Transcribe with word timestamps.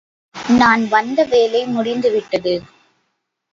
நான் 0.55 0.87
வந்த 0.87 1.23
வேலை 1.23 1.65
முடிந்துவிட்டது. 1.65 2.55